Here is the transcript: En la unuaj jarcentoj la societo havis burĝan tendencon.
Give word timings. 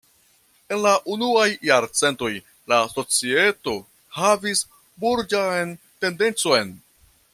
En 0.75 0.79
la 0.83 0.93
unuaj 1.15 1.43
jarcentoj 1.69 2.31
la 2.73 2.79
societo 2.93 3.75
havis 4.21 4.65
burĝan 5.05 5.77
tendencon. 6.07 6.75